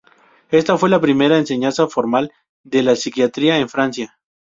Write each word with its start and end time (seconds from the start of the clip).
Esta 0.49 0.79
fue 0.79 0.89
la 0.89 0.99
primera 0.99 1.37
enseñanza 1.37 1.85
formal 1.87 2.31
de 2.63 2.95
psiquiatría 2.95 3.59
en 3.59 3.69
Francia. 3.69 4.17